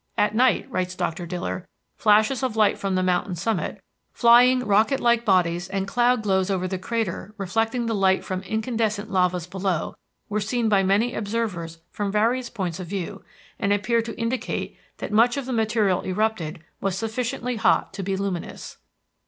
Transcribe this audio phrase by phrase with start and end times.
[0.17, 5.23] "At night," writes Doctor Diller, "flashes of light from the mountain summit, flying rocket like
[5.23, 9.93] bodies and cloud glows over the crater reflecting the light from incandescent lavas below,
[10.27, 13.23] were seen by many observers from various points of view,
[13.59, 18.17] and appear to indicate that much of the material erupted was sufficiently hot to be
[18.17, 18.77] luminous."